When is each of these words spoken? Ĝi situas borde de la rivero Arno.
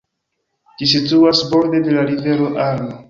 Ĝi 0.79 0.87
situas 0.93 1.43
borde 1.53 1.83
de 1.89 1.95
la 1.99 2.07
rivero 2.13 2.49
Arno. 2.71 2.99